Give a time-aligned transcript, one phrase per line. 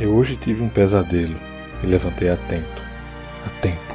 [0.00, 1.38] Eu hoje tive um pesadelo
[1.82, 2.82] e levantei atento,
[3.44, 3.94] a tempo,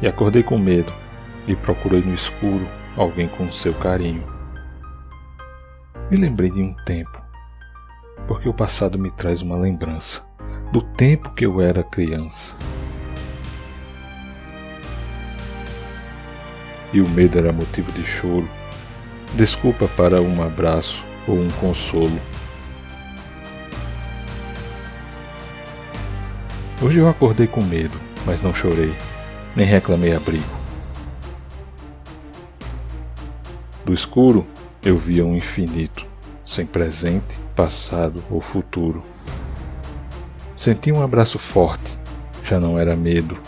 [0.00, 0.94] e acordei com medo
[1.48, 4.24] e procurei no escuro alguém com seu carinho.
[6.08, 7.20] Me lembrei de um tempo,
[8.28, 10.24] porque o passado me traz uma lembrança
[10.70, 12.54] do tempo que eu era criança.
[16.92, 18.48] E o medo era motivo de choro,
[19.34, 22.20] desculpa para um abraço ou um consolo.
[26.82, 28.94] Hoje eu acordei com medo, mas não chorei,
[29.54, 30.44] nem reclamei abrigo.
[33.84, 34.46] Do escuro
[34.82, 36.04] eu via um infinito,
[36.44, 39.04] sem presente, passado ou futuro.
[40.56, 41.96] Senti um abraço forte,
[42.42, 43.38] já não era medo,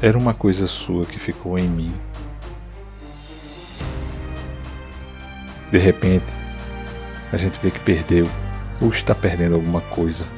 [0.00, 1.92] era uma coisa sua que ficou em mim.
[5.72, 6.36] De repente,
[7.32, 8.28] a gente vê que perdeu
[8.80, 10.37] ou está perdendo alguma coisa